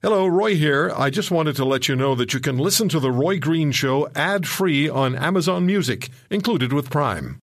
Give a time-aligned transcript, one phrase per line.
[0.00, 0.92] Hello, Roy here.
[0.96, 3.72] I just wanted to let you know that you can listen to The Roy Green
[3.72, 7.40] Show ad free on Amazon Music, included with Prime.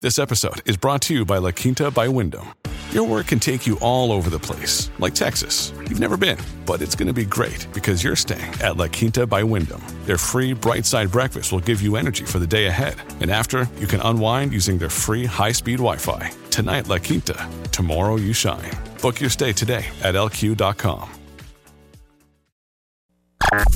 [0.00, 2.46] This episode is brought to you by La Quinta by Wyndham.
[2.92, 5.72] Your work can take you all over the place, like Texas.
[5.88, 9.26] You've never been, but it's going to be great because you're staying at La Quinta
[9.26, 9.82] by Wyndham.
[10.04, 12.94] Their free bright side breakfast will give you energy for the day ahead.
[13.20, 16.30] And after, you can unwind using their free high speed Wi Fi.
[16.50, 17.48] Tonight, La Quinta.
[17.72, 18.70] Tomorrow, you shine.
[19.02, 21.15] Book your stay today at lq.com.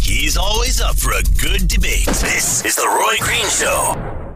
[0.00, 2.06] He's always up for a good debate.
[2.06, 4.29] This is The Roy Green Show.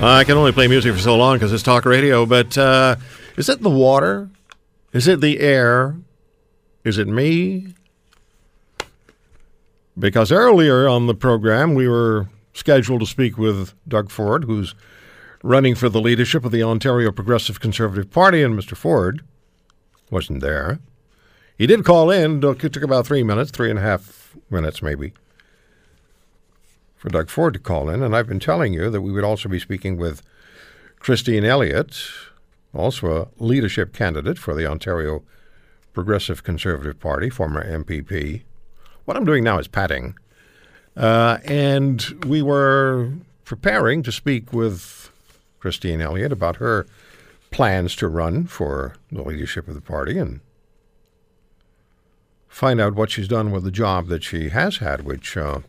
[0.00, 2.96] I can only play music for so long because it's talk radio, but uh,
[3.36, 4.30] is it the water?
[4.92, 5.96] Is it the air?
[6.84, 7.74] Is it me?
[9.98, 14.74] Because earlier on the program, we were scheduled to speak with Doug Ford, who's
[15.42, 18.76] running for the leadership of the Ontario Progressive Conservative Party, and Mr.
[18.76, 19.22] Ford
[20.10, 20.78] wasn't there.
[21.56, 22.42] He did call in.
[22.42, 25.12] It took about three minutes, three and a half minutes maybe,
[26.98, 28.02] for Doug Ford to call in.
[28.02, 30.20] And I've been telling you that we would also be speaking with
[30.98, 31.96] Christine Elliott,
[32.74, 35.22] also a leadership candidate for the Ontario
[35.94, 38.42] Progressive Conservative Party, former MPP.
[39.04, 40.16] What I'm doing now is patting.
[40.96, 43.12] Uh, and we were
[43.44, 45.10] preparing to speak with
[45.60, 46.86] Christine Elliott about her
[47.50, 50.40] plans to run for the leadership of the party and
[52.48, 55.60] find out what she's done with the job that she has had, which uh,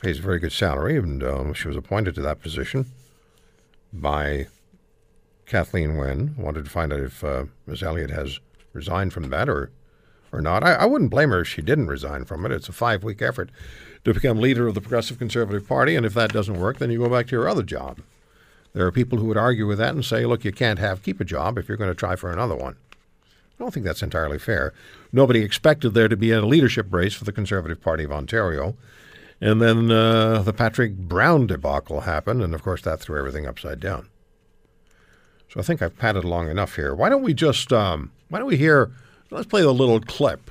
[0.00, 2.86] pays a very good salary, and um, she was appointed to that position
[3.92, 4.46] by
[5.46, 6.34] Kathleen Wynne.
[6.36, 7.82] Wanted to find out if uh, Ms.
[7.82, 8.38] Elliott has
[8.72, 9.70] resigned from that or
[10.30, 10.62] or not.
[10.62, 12.52] I, I wouldn't blame her if she didn't resign from it.
[12.52, 13.50] It's a five week effort
[14.04, 16.98] to become leader of the Progressive Conservative Party, and if that doesn't work, then you
[16.98, 18.00] go back to your other job.
[18.74, 21.20] There are people who would argue with that and say, look, you can't have keep
[21.20, 22.76] a job if you're going to try for another one.
[23.58, 24.72] I don't think that's entirely fair.
[25.12, 28.76] Nobody expected there to be a leadership race for the Conservative Party of Ontario.
[29.40, 33.78] And then uh, the Patrick Brown debacle happened, and of course that threw everything upside
[33.78, 34.08] down.
[35.48, 36.94] So I think I've padded long enough here.
[36.94, 38.90] Why don't we just um, why don't we hear?
[39.30, 40.50] Let's play a little clip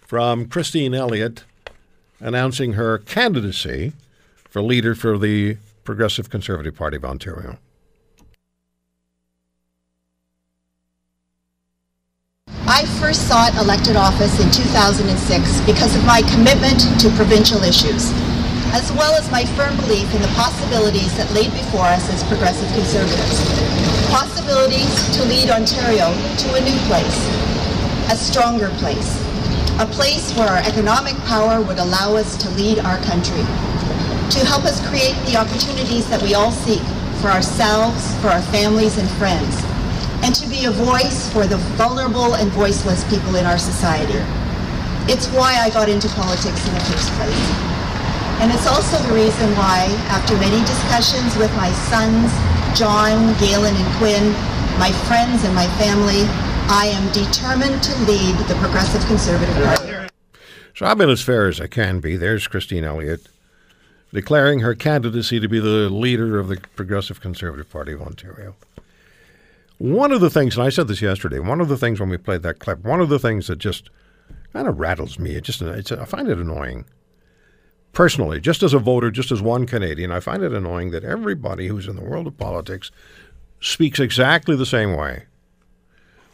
[0.00, 1.44] from Christine Elliott
[2.18, 3.92] announcing her candidacy
[4.48, 7.58] for leader for the Progressive Conservative Party of Ontario.
[12.66, 15.08] I first sought elected office in 2006
[15.64, 18.12] because of my commitment to provincial issues,
[18.76, 22.68] as well as my firm belief in the possibilities that laid before us as progressive
[22.76, 23.40] conservatives.
[24.12, 27.18] Possibilities to lead Ontario to a new place,
[28.12, 29.16] a stronger place,
[29.80, 33.40] a place where our economic power would allow us to lead our country,
[34.28, 36.84] to help us create the opportunities that we all seek
[37.24, 39.56] for ourselves, for our families and friends,
[40.22, 44.20] and to be a voice for the vulnerable and voiceless people in our society.
[45.10, 47.70] It's why I got into politics in the first place.
[48.40, 52.32] And it's also the reason why, after many discussions with my sons,
[52.78, 54.32] John, Galen, and Quinn,
[54.78, 56.24] my friends and my family,
[56.72, 60.08] I am determined to lead the Progressive Conservative Party.
[60.74, 62.16] So I've been as fair as I can be.
[62.16, 63.28] There's Christine Elliott
[64.12, 68.54] declaring her candidacy to be the leader of the Progressive Conservative Party of Ontario.
[69.80, 72.18] One of the things, and I said this yesterday, one of the things when we
[72.18, 73.88] played that clip, one of the things that just
[74.52, 76.84] kind of rattles me, it just it's, I find it annoying.
[77.94, 81.68] Personally, just as a voter, just as one Canadian, I find it annoying that everybody
[81.68, 82.90] who's in the world of politics
[83.58, 85.24] speaks exactly the same way.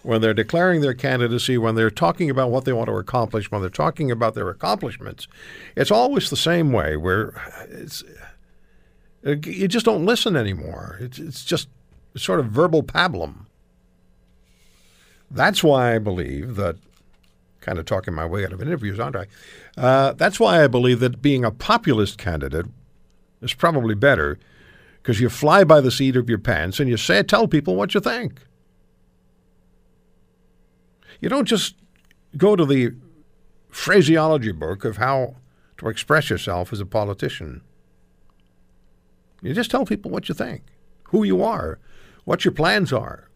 [0.03, 3.61] When they're declaring their candidacy, when they're talking about what they want to accomplish, when
[3.61, 5.29] they're talking about their accomplishments,
[5.77, 7.33] it's always the same way where
[7.71, 8.03] it's
[9.23, 10.99] you just don't listen anymore.
[11.01, 11.69] It's, it's just
[12.17, 13.47] sort of verbal pablum.
[15.31, 16.77] That's why I believe that,
[17.61, 19.27] kind of talking my way out of interviews, aren't I?
[19.77, 22.67] Uh, that's why I believe that being a populist candidate
[23.43, 24.39] is probably better
[25.03, 27.95] because you fly by the seat of your pants and you say, tell people what
[27.95, 28.41] you think.
[31.21, 31.77] You don't just
[32.37, 32.93] go to the
[33.69, 35.37] phraseology book of how
[35.79, 37.63] to express yourself as a politician.
[39.43, 40.63] You just tell people what you think,
[41.05, 41.79] who you are,
[42.27, 43.31] what your plans are.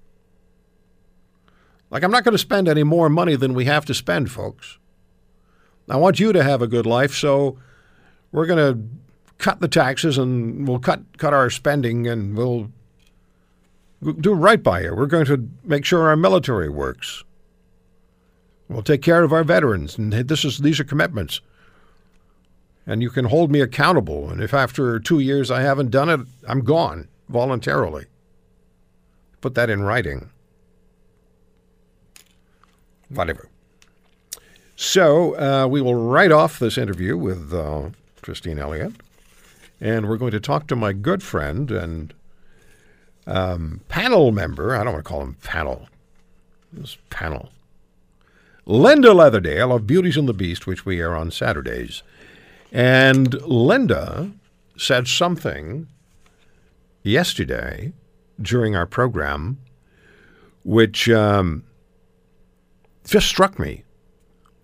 [1.90, 4.78] Like, I'm not going to spend any more money than we have to spend, folks.
[5.88, 7.58] I want you to have a good life, so
[8.30, 8.82] we're going to
[9.38, 12.70] cut the taxes and we'll cut cut our spending and we'll
[14.20, 14.94] do right by you.
[14.94, 17.24] We're going to make sure our military works.
[18.68, 21.40] We'll take care of our veterans, and this is these are commitments.
[22.86, 24.30] And you can hold me accountable.
[24.30, 28.06] And if after two years I haven't done it, I'm gone voluntarily.
[29.40, 30.30] Put that in writing.
[33.08, 33.48] Whatever.
[34.76, 37.90] So uh, we will write off this interview with uh,
[38.22, 38.94] Christine Elliott,
[39.80, 42.14] and we're going to talk to my good friend and
[43.26, 44.74] um, panel member.
[44.74, 45.88] I don't want to call him panel.
[46.72, 47.50] This panel.
[48.64, 52.02] Linda Leatherdale of Beauties and the Beast, which we air on Saturdays.
[52.72, 54.30] And Linda
[54.76, 55.88] said something
[57.02, 57.92] yesterday
[58.42, 59.58] during our program
[60.64, 61.64] which um,
[63.04, 63.84] just struck me.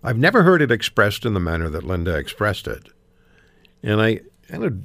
[0.03, 2.89] I've never heard it expressed in the manner that Linda expressed it.
[3.83, 4.77] And I kind of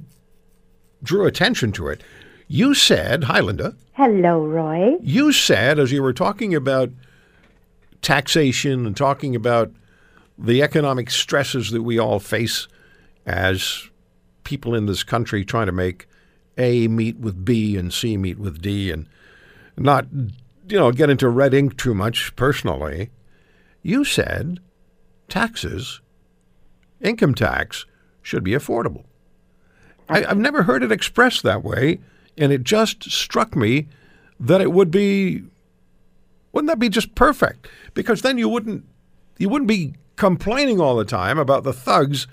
[1.02, 2.02] drew attention to it.
[2.48, 3.76] You said, Hi, Linda.
[3.92, 4.96] Hello, Roy.
[5.00, 6.90] You said, as you were talking about
[8.00, 9.70] taxation and talking about
[10.38, 12.66] the economic stresses that we all face
[13.26, 13.88] as
[14.44, 16.08] people in this country trying to make
[16.58, 19.06] A meet with B and C meet with D and
[19.76, 23.10] not, you know, get into red ink too much personally.
[23.82, 24.60] You said
[25.28, 26.00] taxes,
[27.00, 27.86] income tax,
[28.20, 29.04] should be affordable.
[30.08, 32.00] I, I've never heard it expressed that way,
[32.36, 33.88] and it just struck me
[34.38, 35.44] that it would be
[36.52, 37.66] wouldn't that be just perfect?
[37.94, 38.84] Because then you wouldn't
[39.38, 42.26] you wouldn't be complaining all the time about the thugs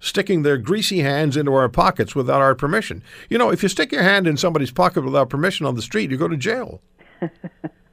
[0.00, 3.02] sticking their greasy hands into our pockets without our permission.
[3.28, 6.10] You know, if you stick your hand in somebody's pocket without permission on the street,
[6.10, 6.80] you go to jail.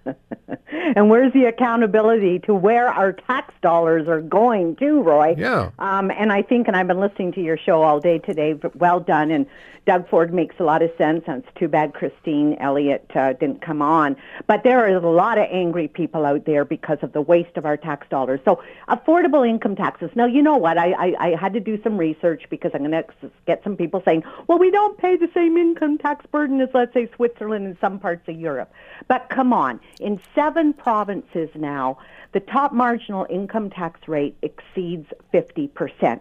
[0.95, 5.36] And where's the accountability to where our tax dollars are going to, Roy?
[5.38, 5.72] Yeah.
[5.80, 8.56] Um, and I think, and I've been listening to your show all day today.
[8.75, 9.31] Well done.
[9.31, 9.45] And
[9.86, 11.24] Doug Ford makes a lot of sense.
[11.28, 14.16] And it's too bad Christine Elliott uh, didn't come on.
[14.48, 17.66] But there are a lot of angry people out there because of the waste of
[17.66, 18.40] our tax dollars.
[18.45, 20.12] So affordable income taxes.
[20.16, 20.78] Now, you know what?
[20.78, 24.01] I, I, I had to do some research because I'm going to get some people
[24.06, 27.78] saying, well, we don't pay the same income tax burden as, let's say, Switzerland and
[27.81, 28.72] some parts of Europe.
[29.07, 29.80] But come on.
[30.00, 31.97] In seven provinces now,
[32.33, 36.19] the top marginal income tax rate exceeds 50%.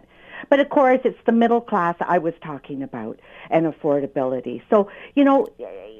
[0.49, 3.19] But of course, it's the middle class I was talking about
[3.49, 4.61] and affordability.
[4.69, 5.47] So, you know,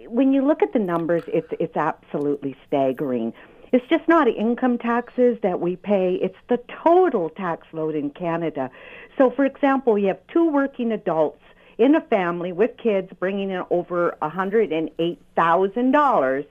[0.08, 3.34] when you look at the numbers, it's, it's absolutely staggering.
[3.72, 8.70] It's just not income taxes that we pay, it's the total tax load in Canada.
[9.18, 11.40] So, for example, you have two working adults
[11.78, 16.46] in a family with kids bringing in over $108,000.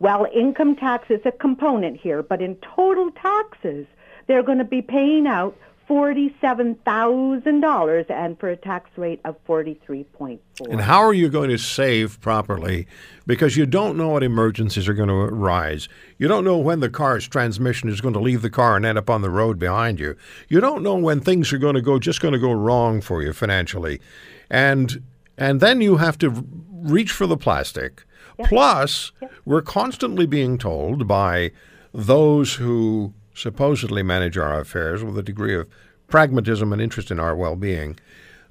[0.00, 3.86] Well, income tax is a component here, but in total taxes,
[4.26, 5.56] they're going to be paying out
[5.90, 10.38] $47,000 and for a tax rate of 43.4.
[10.70, 12.86] And how are you going to save properly?
[13.26, 15.88] Because you don't know what emergencies are going to arise.
[16.16, 18.98] You don't know when the car's transmission is going to leave the car and end
[18.98, 20.14] up on the road behind you.
[20.48, 23.20] You don't know when things are going to go just going to go wrong for
[23.20, 24.00] you financially.
[24.48, 25.02] And
[25.36, 28.04] and then you have to reach for the plastic.
[28.44, 29.12] Plus,
[29.44, 31.52] we're constantly being told by
[31.92, 35.68] those who supposedly manage our affairs with a degree of
[36.08, 37.96] pragmatism and interest in our well being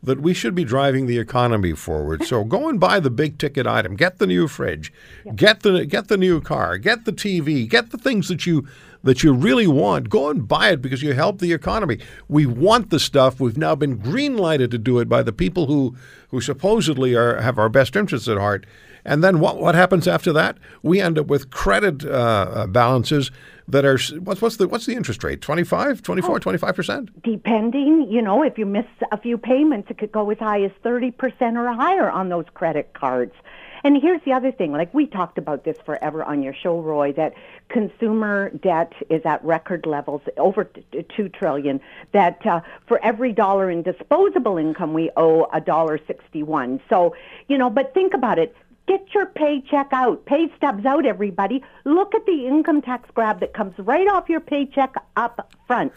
[0.02, 2.24] that we should be driving the economy forward.
[2.24, 4.94] So go and buy the big ticket item, get the new fridge,
[5.36, 8.68] get the get the new car, get the TV, get the things that you
[9.04, 10.10] that you really want.
[10.10, 12.00] Go and buy it because you help the economy.
[12.28, 13.40] We want the stuff.
[13.40, 15.96] We've now been green lighted to do it by the people who
[16.30, 18.66] who supposedly are have our best interests at heart.
[19.06, 20.58] And then what what happens after that?
[20.82, 23.32] We end up with credit uh, uh, balances
[23.68, 25.42] that are what's what's the what's the interest rate?
[25.42, 27.10] 25, 24, 25%?
[27.24, 30.72] Depending, you know, if you miss a few payments, it could go as high as
[30.84, 31.14] 30%
[31.56, 33.34] or higher on those credit cards.
[33.84, 37.14] And here's the other thing, like we talked about this forever on your show, Roy,
[37.14, 37.34] that
[37.70, 41.80] consumer debt is at record levels, over t- two trillion.
[42.12, 46.82] That uh, for every dollar in disposable income, we owe a dollar sixty-one.
[46.90, 47.16] So,
[47.48, 48.56] you know, but think about it.
[48.90, 51.64] Get your paycheck out, pay stubs out, everybody.
[51.86, 55.94] Look at the income tax grab that comes right off your paycheck up front.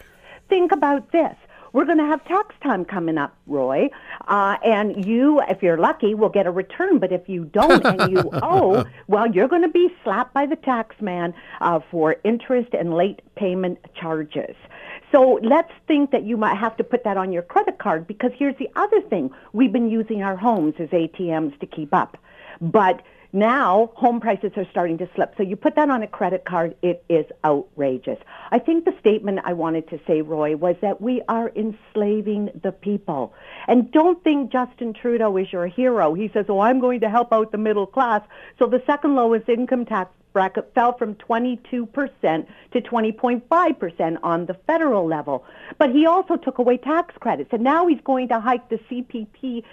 [0.47, 1.35] Think about this.
[1.71, 3.89] We're going to have tax time coming up, Roy,
[4.27, 6.99] uh, and you, if you're lucky, will get a return.
[6.99, 10.55] But if you don't and you owe, well, you're going to be slapped by the
[10.55, 14.55] tax man uh, for interest and late payment charges.
[15.11, 18.33] So let's think that you might have to put that on your credit card because
[18.37, 19.31] here's the other thing.
[19.51, 22.17] We've been using our homes as ATMs to keep up.
[22.63, 23.01] But
[23.33, 25.33] now home prices are starting to slip.
[25.35, 28.19] So you put that on a credit card, it is outrageous.
[28.51, 32.71] I think the statement I wanted to say, Roy, was that we are enslaving the
[32.71, 33.33] people.
[33.67, 36.13] And don't think Justin Trudeau is your hero.
[36.13, 38.21] He says, oh, I'm going to help out the middle class.
[38.59, 45.07] So the second lowest income tax bracket fell from 22% to 20.5% on the federal
[45.07, 45.45] level.
[45.77, 47.53] But he also took away tax credits.
[47.53, 49.63] And now he's going to hike the CPP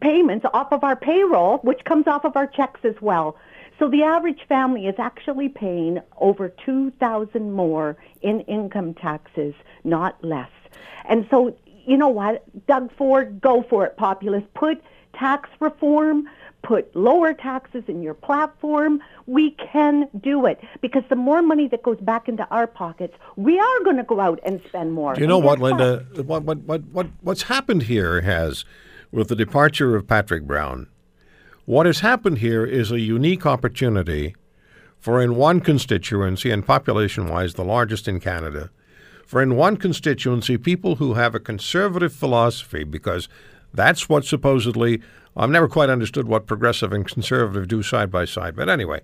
[0.00, 3.36] payments off of our payroll, which comes off of our checks as well.
[3.78, 10.50] So the average family is actually paying over 2000 more in income taxes, not less.
[11.08, 12.44] And so, you know what?
[12.66, 14.52] Doug Ford, go for it, populist.
[14.54, 14.82] Put
[15.14, 16.28] tax reform,
[16.66, 19.00] put lower taxes in your platform.
[19.26, 23.58] We can do it because the more money that goes back into our pockets, we
[23.58, 25.14] are going to go out and spend more.
[25.14, 26.04] Do you know what, Linda?
[26.16, 28.64] What, what, what, what, what's happened here has,
[29.12, 30.88] with the departure of Patrick Brown,
[31.66, 34.34] what has happened here is a unique opportunity
[34.98, 38.70] for in one constituency, and population wise, the largest in Canada,
[39.24, 43.28] for in one constituency, people who have a conservative philosophy, because
[43.74, 45.00] that's what supposedly,
[45.36, 48.56] I've never quite understood what progressive and conservative do side by side.
[48.56, 49.00] But anyway,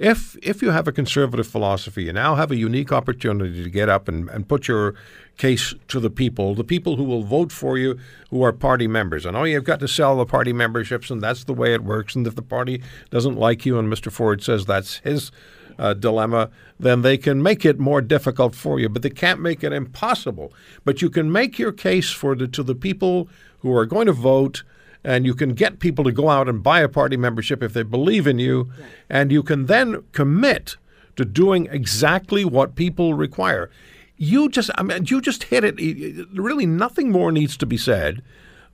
[0.00, 3.90] if if you have a conservative philosophy, you now have a unique opportunity to get
[3.90, 4.94] up and, and put your
[5.36, 7.98] case to the people, the people who will vote for you,
[8.30, 9.26] who are party members.
[9.26, 12.14] And all you've got to sell the party memberships, and that's the way it works.
[12.14, 14.10] And if the party doesn't like you, and Mr.
[14.10, 15.30] Ford says that's his
[15.78, 18.88] uh, dilemma, then they can make it more difficult for you.
[18.88, 20.52] But they can't make it impossible.
[20.84, 23.28] But you can make your case for the to the people
[23.60, 24.62] who are going to vote
[25.02, 27.82] and you can get people to go out and buy a party membership if they
[27.82, 28.70] believe in you,
[29.08, 30.76] and you can then commit
[31.16, 33.70] to doing exactly what people require.
[34.16, 36.28] You just, I mean, you just hit it.
[36.34, 38.22] Really, nothing more needs to be said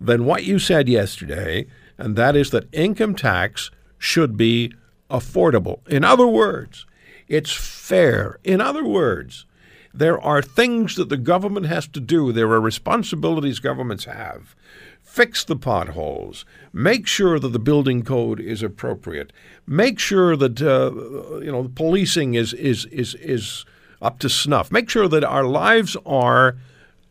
[0.01, 4.75] than what you said yesterday, and that is that income tax should be
[5.11, 5.87] affordable.
[5.89, 6.87] In other words,
[7.29, 8.39] it's fair.
[8.45, 9.47] In other words,
[9.93, 12.33] there are things that the government has to do.
[12.33, 14.55] There are responsibilities governments have
[15.17, 16.45] fix the potholes,
[16.75, 19.33] make sure that the building code is appropriate,
[19.67, 23.65] make sure that uh, you know policing is is is is
[24.03, 26.57] up to snuff, make sure that our lives are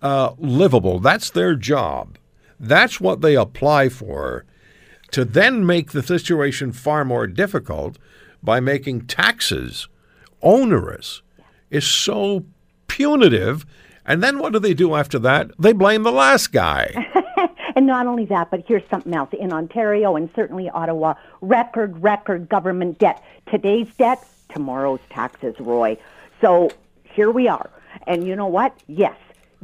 [0.03, 0.99] uh, livable.
[0.99, 2.17] That's their job.
[2.59, 4.45] That's what they apply for.
[5.11, 7.97] To then make the situation far more difficult
[8.43, 9.87] by making taxes
[10.41, 11.21] onerous
[11.69, 12.45] is so
[12.87, 13.65] punitive.
[14.05, 15.51] And then what do they do after that?
[15.57, 17.11] They blame the last guy.
[17.75, 19.29] And not only that, but here's something else.
[19.37, 23.21] In Ontario and certainly Ottawa, record, record government debt.
[23.51, 25.97] Today's debt, tomorrow's taxes, Roy.
[26.39, 26.69] So
[27.03, 27.69] here we are.
[28.07, 28.73] And you know what?
[28.87, 29.17] Yes,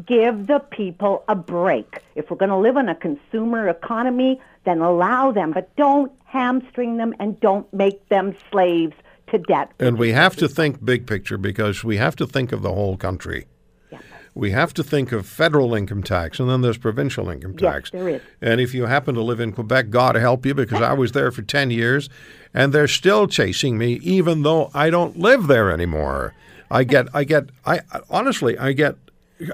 [0.05, 2.01] give the people a break.
[2.15, 6.97] If we're going to live in a consumer economy, then allow them, but don't hamstring
[6.97, 8.93] them and don't make them slaves
[9.27, 9.71] to debt.
[9.79, 12.97] And we have to think big picture because we have to think of the whole
[12.97, 13.47] country.
[13.91, 13.99] Yeah.
[14.35, 17.91] We have to think of federal income tax, and then there's provincial income tax.
[17.93, 18.21] Yes, there is.
[18.41, 21.31] And if you happen to live in Quebec, God help you, because I was there
[21.31, 22.09] for 10 years,
[22.53, 26.33] and they're still chasing me, even though I don't live there anymore.
[26.69, 28.95] I get, I get, I honestly, I get,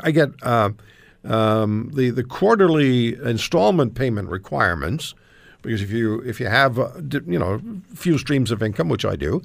[0.04, 0.72] I get uh,
[1.24, 5.14] um, the the quarterly installment payment requirements.
[5.64, 6.92] Because if you if you have uh,
[7.26, 7.62] you know
[7.94, 9.42] few streams of income, which I do,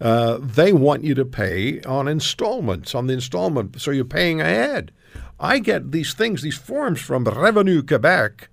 [0.00, 4.92] uh, they want you to pay on installments on the installment, so you're paying ahead.
[5.40, 8.48] I get these things, these forms from Revenue Quebec,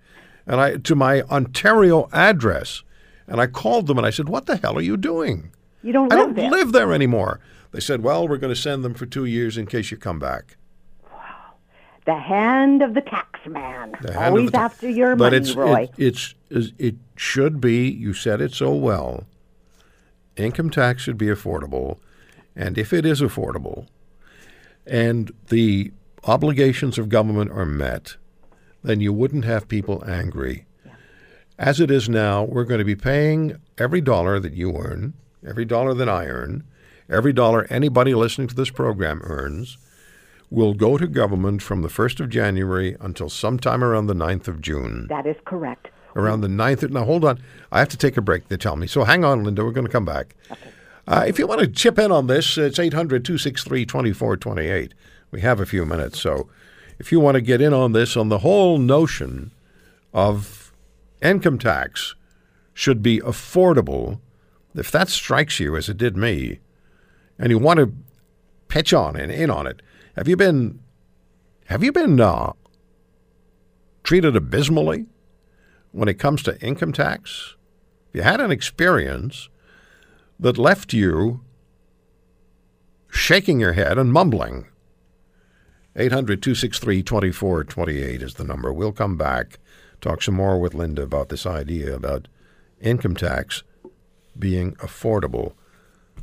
[0.48, 2.82] and I to my Ontario address,
[3.28, 5.52] and I called them and I said, "What the hell are you doing?
[5.84, 6.50] You don't I live don't there.
[6.50, 7.40] live there anymore."
[7.72, 10.18] They said, "Well, we're going to send them for two years in case you come
[10.18, 10.58] back."
[12.12, 13.96] The hand of the tax man.
[14.02, 15.84] The Always the ta- after your but money, it's, Roy.
[15.98, 17.90] It, it's it should be.
[17.90, 19.24] You said it so well.
[20.36, 22.00] Income tax should be affordable,
[22.54, 23.88] and if it is affordable,
[24.86, 25.94] and the
[26.26, 28.18] obligations of government are met,
[28.84, 30.66] then you wouldn't have people angry.
[31.58, 35.14] As it is now, we're going to be paying every dollar that you earn,
[35.48, 36.66] every dollar that I earn,
[37.10, 39.78] every dollar anybody listening to this program earns
[40.52, 44.62] will go to government from the 1st of January until sometime around the 9th of
[44.62, 45.08] June.
[45.10, 45.88] that is correct.
[46.14, 46.90] Around the 9th.
[46.92, 47.42] Now, hold on.
[47.72, 48.86] I have to take a break, they tell me.
[48.86, 49.64] So hang on, Linda.
[49.64, 50.36] We're going to come back.
[51.08, 54.94] Uh, if you want to chip in on this, it's 800 263 2428.
[55.32, 56.20] We have a few minutes.
[56.20, 56.50] So
[57.00, 59.52] if you want to get in on this, on the whole notion
[60.14, 60.74] of
[61.22, 62.14] income tax
[62.74, 64.20] should be affordable,
[64.76, 66.60] if that strikes you as it did me,
[67.40, 67.94] and you want to
[68.68, 69.82] pitch on and in on it,
[70.16, 70.80] have you been
[71.66, 72.54] Have you been uh,
[74.04, 75.06] treated abysmally
[75.92, 77.56] when it comes to income tax?
[78.10, 79.50] If you had an experience
[80.40, 81.42] that left you
[83.10, 84.68] shaking your head and mumbling,
[85.96, 88.74] 800 263 2428 is the number.
[88.74, 89.60] We'll come back,
[90.02, 92.28] talk some more with Linda about this idea about
[92.82, 93.64] income tax
[94.38, 95.54] being affordable.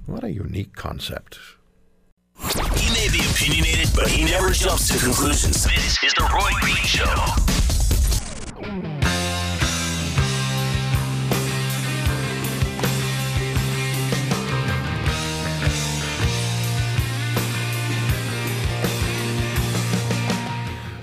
[0.07, 1.38] What a unique concept.
[3.09, 5.65] He may be opinionated, but he never jumps to conclusions.
[5.65, 7.05] This is the Roy Green Show.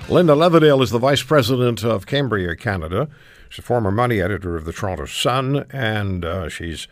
[0.07, 3.09] Linda Leatherdale is the vice president of Cambria, Canada.
[3.49, 6.87] She's a former money editor of the Toronto Sun, and uh, she's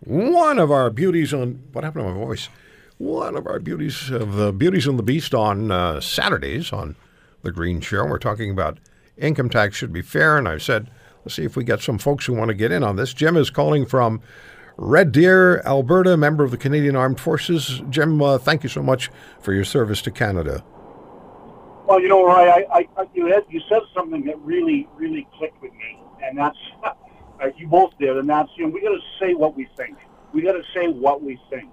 [0.00, 2.48] one of our beauties on what happened to my voice?
[2.98, 6.96] One of our beauties of the beauties and the beast on uh, Saturdays on
[7.42, 8.06] the Green Show.
[8.06, 8.78] We're talking about
[9.18, 10.90] income tax should be fair, and I've said
[11.24, 13.12] let's see if we get some folks who want to get in on this.
[13.12, 14.22] Jim is calling from
[14.78, 17.82] Red Deer, Alberta, member of the Canadian Armed Forces.
[17.90, 19.10] Jim, uh, thank you so much
[19.40, 20.64] for your service to Canada.
[21.86, 25.60] Well, you know, Roy, I, I, you had, you said something that really, really clicked
[25.60, 26.92] with me, and that's uh,
[27.56, 29.96] you both did, and that's you know we got to say what we think.
[30.32, 31.72] We got to say what we think.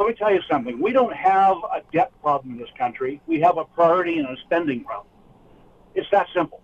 [0.00, 0.80] Let me tell you something.
[0.80, 3.20] We don't have a debt problem in this country.
[3.26, 5.12] We have a priority and a spending problem.
[5.94, 6.62] It's that simple.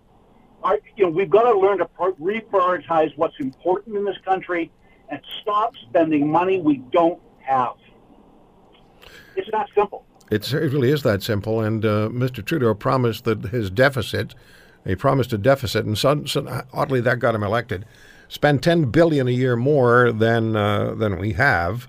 [0.63, 1.85] Our, you know, we've got to learn to
[2.19, 4.71] reprioritize what's important in this country
[5.09, 7.75] and stop spending money we don't have.
[9.35, 10.03] It's that simple.
[10.31, 11.61] It's, it really is that simple.
[11.61, 12.43] And uh, Mr.
[12.43, 14.33] Trudeau promised that his deficit,
[14.83, 15.95] he promised a deficit, and
[16.73, 17.85] oddly that got him elected.
[18.29, 21.87] Spend 10 billion a year more than uh, than we have,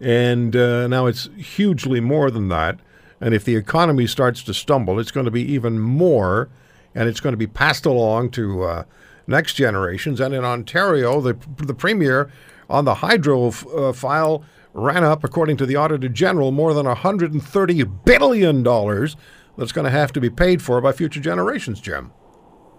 [0.00, 2.80] and uh, now it's hugely more than that.
[3.20, 6.48] And if the economy starts to stumble, it's going to be even more,
[6.94, 8.84] and it's going to be passed along to uh,
[9.26, 10.20] next generations.
[10.20, 12.30] And in Ontario, the the premier
[12.68, 16.86] on the hydro f- uh, file ran up, according to the Auditor General, more than
[16.86, 19.16] 130 billion dollars
[19.58, 21.80] that's going to have to be paid for by future generations.
[21.80, 22.12] Jim.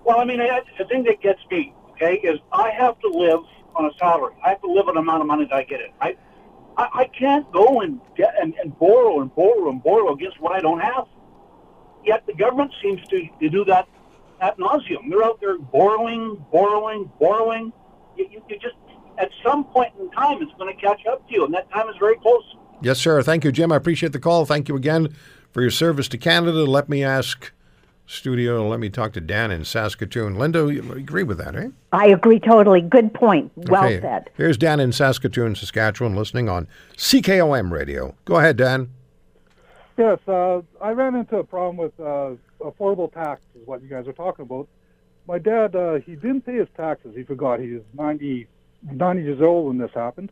[0.04, 3.42] Well, I mean, the thing that gets me, okay, is I have to live
[3.76, 4.34] on a salary.
[4.44, 5.90] I have to live on the amount of money that I get in.
[6.02, 6.18] I,
[6.82, 10.54] I, I can't go and get and, and borrow and borrow and borrow against what
[10.54, 11.06] I don't have.
[12.04, 13.88] Yet the government seems to, to do that
[14.42, 15.10] at nauseum.
[15.10, 17.72] They're out there borrowing, borrowing, borrowing.
[18.18, 18.76] You, you, you just
[19.20, 21.88] at some point in time, it's going to catch up to you, and that time
[21.90, 22.44] is very close.
[22.82, 23.22] Yes, sir.
[23.22, 23.72] Thank you, Jim.
[23.72, 24.46] I appreciate the call.
[24.46, 25.16] Thank you again
[25.52, 26.64] for your service to Canada.
[26.64, 27.52] Let me ask
[28.12, 28.68] studio.
[28.68, 30.36] Let me talk to Dan in Saskatoon.
[30.36, 31.70] Linda, you agree with that, eh?
[31.94, 32.82] I agree totally.
[32.82, 33.52] Good point.
[33.56, 34.02] Well Okay.
[34.02, 34.30] said.
[34.36, 38.14] Here's Dan in Saskatoon, Saskatchewan, listening on CKOM radio.
[38.26, 38.90] Go ahead, Dan.
[39.98, 44.08] Yes, uh, I ran into a problem with uh, affordable tax, is what you guys
[44.08, 44.68] are talking about.
[45.28, 47.14] My dad, uh, he didn't pay his taxes.
[47.16, 47.60] He forgot.
[47.60, 48.48] He was 90,
[48.92, 50.32] 90 years old when this happened.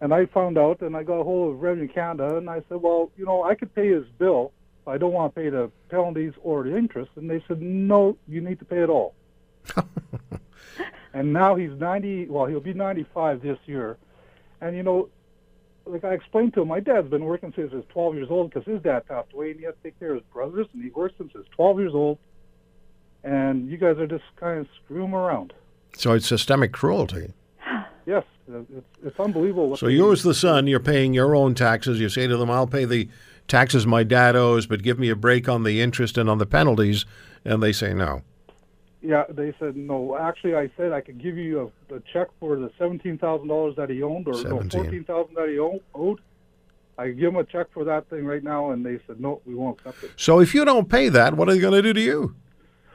[0.00, 2.80] And I found out, and I got a hold of Revenue Canada, and I said,
[2.80, 4.52] well, you know, I could pay his bill.
[4.86, 7.10] I don't want to pay the penalties or the interest.
[7.16, 9.14] And they said, no, you need to pay it all.
[11.14, 13.96] and now he's 90, well, he'll be 95 this year.
[14.60, 15.08] And, you know,
[15.86, 18.50] like I explained to him, my dad's been working since he was 12 years old
[18.50, 20.82] because his dad passed away, and he had to take care of his brothers, and
[20.82, 22.18] he worked since he was 12 years old.
[23.22, 25.52] And you guys are just kind of screwing him around.
[25.96, 27.32] So it's systemic cruelty.
[28.06, 29.70] Yes, it's it's unbelievable.
[29.70, 31.98] What So you, as the son, you're paying your own taxes.
[31.98, 33.08] You say to them, "I'll pay the
[33.48, 36.46] taxes my dad owes, but give me a break on the interest and on the
[36.46, 37.04] penalties,"
[37.44, 38.22] and they say no.
[39.02, 40.16] Yeah, they said no.
[40.16, 43.76] Actually, I said I could give you a, a check for the seventeen thousand dollars
[43.76, 44.70] that he owned, or no, 17.
[44.70, 46.20] fourteen thousand that he owned, owed.
[46.96, 49.54] I give him a check for that thing right now, and they said no, we
[49.54, 50.10] won't accept it.
[50.16, 52.36] So if you don't pay that, what are they going to do to you?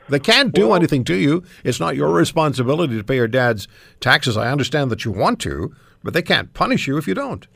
[0.07, 1.43] They can't do Well- anything to you.
[1.63, 3.67] It's not your responsibility to pay your dad's
[3.99, 4.37] taxes.
[4.37, 7.47] I understand that you want to, but they can't punish you if you don't.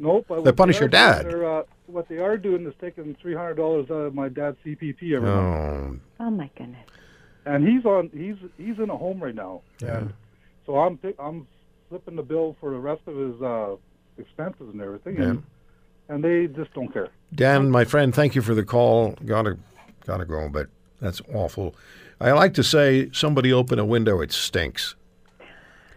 [0.00, 0.24] Nope.
[0.28, 1.26] but They punish are your dad.
[1.26, 4.56] they're, uh, what they are doing is taking three hundred dollars out of my dad's
[4.64, 6.00] CPP every month.
[6.18, 6.86] Oh, Oh my goodness.
[7.44, 10.12] and he's on he's he's in a home right now and
[10.66, 11.46] so i'm pick- i'm
[11.88, 13.76] flipping the bill for the rest of his uh
[14.18, 15.42] expenses and everything and,
[16.10, 19.12] and they just don't care Dan, my friend, thank you for the call.
[19.24, 19.56] Gotta,
[20.04, 20.66] gotta go, but
[21.00, 21.76] that's awful.
[22.20, 24.96] I like to say, somebody open a window, it stinks.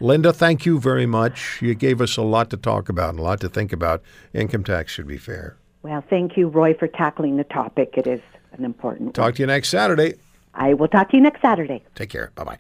[0.04, 1.62] Linda, thank you very much.
[1.62, 4.04] You gave us a lot to talk about and a lot to think about.
[4.34, 5.56] Income tax should be fair.
[5.82, 7.94] Well, thank you, Roy, for tackling the topic.
[7.96, 8.20] It is
[8.52, 9.14] an important one.
[9.14, 10.16] Talk to you next Saturday.
[10.54, 11.84] I will talk to you next Saturday.
[11.96, 12.34] Take care.
[12.36, 12.58] Bye bye.